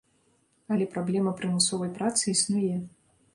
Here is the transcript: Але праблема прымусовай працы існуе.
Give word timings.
Але 0.75 0.87
праблема 0.95 1.33
прымусовай 1.41 1.93
працы 1.99 2.23
існуе. 2.35 2.81